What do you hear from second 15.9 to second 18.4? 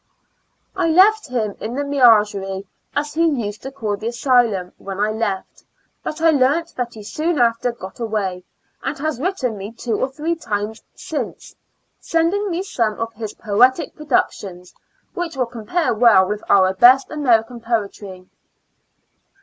well with our best American poetry.